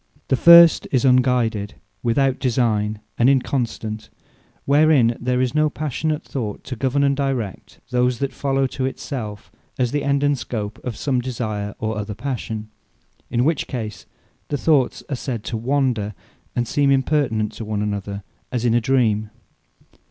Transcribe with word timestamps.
The 0.29 0.35
first 0.35 0.87
is 0.91 1.05
Unguided, 1.05 1.75
Without 2.01 2.39
Designee, 2.39 2.97
and 3.19 3.29
inconstant; 3.29 4.09
Wherein 4.65 5.15
there 5.21 5.39
is 5.39 5.53
no 5.53 5.69
Passionate 5.69 6.23
Thought, 6.23 6.63
to 6.63 6.75
govern 6.75 7.03
and 7.03 7.15
direct 7.15 7.79
those 7.91 8.17
that 8.17 8.33
follow, 8.33 8.65
to 8.65 8.87
it 8.87 8.99
self, 8.99 9.51
as 9.77 9.91
the 9.91 10.03
end 10.03 10.23
and 10.23 10.35
scope 10.35 10.79
of 10.83 10.97
some 10.97 11.21
desire, 11.21 11.75
or 11.77 11.99
other 11.99 12.15
passion: 12.15 12.71
In 13.29 13.45
which 13.45 13.67
case 13.67 14.07
the 14.47 14.57
thoughts 14.57 15.03
are 15.07 15.15
said 15.15 15.43
to 15.43 15.55
wander, 15.57 16.15
and 16.55 16.67
seem 16.67 16.89
impertinent 16.89 17.61
one 17.61 17.79
to 17.81 17.85
another, 17.85 18.23
as 18.51 18.65
in 18.65 18.73
a 18.73 18.81
Dream. 18.81 19.29